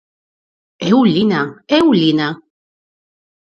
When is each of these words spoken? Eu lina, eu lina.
Eu 0.91 0.97
lina, 1.13 1.41
eu 1.77 1.85
lina. 2.01 2.27